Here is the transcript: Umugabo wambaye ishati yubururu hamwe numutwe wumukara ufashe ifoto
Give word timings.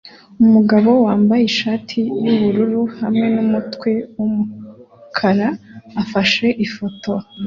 Umugabo 0.43 0.89
wambaye 1.05 1.43
ishati 1.51 1.99
yubururu 2.23 2.81
hamwe 2.99 3.25
numutwe 3.33 3.91
wumukara 4.17 5.47
ufashe 6.01 6.47
ifoto 6.65 7.13